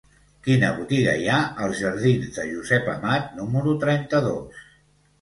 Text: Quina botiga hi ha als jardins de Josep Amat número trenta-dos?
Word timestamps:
Quina 0.45 0.71
botiga 0.77 1.13
hi 1.25 1.29
ha 1.33 1.43
als 1.67 1.83
jardins 1.83 2.33
de 2.39 2.49
Josep 2.55 2.93
Amat 2.97 3.31
número 3.39 3.81
trenta-dos? 3.89 4.69